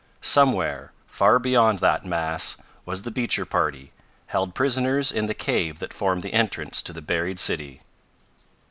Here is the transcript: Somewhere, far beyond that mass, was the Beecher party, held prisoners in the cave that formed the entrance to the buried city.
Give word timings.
Somewhere, 0.23 0.93
far 1.05 1.37
beyond 1.37 1.77
that 1.77 2.03
mass, 2.03 2.57
was 2.87 3.03
the 3.03 3.11
Beecher 3.11 3.45
party, 3.45 3.91
held 4.25 4.55
prisoners 4.55 5.11
in 5.11 5.27
the 5.27 5.35
cave 5.35 5.77
that 5.77 5.93
formed 5.93 6.23
the 6.23 6.33
entrance 6.33 6.81
to 6.81 6.91
the 6.91 7.03
buried 7.03 7.37
city. 7.37 7.81